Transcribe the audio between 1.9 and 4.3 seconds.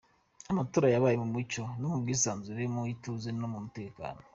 mu bwisanzure, mu ituze no mu mutekano.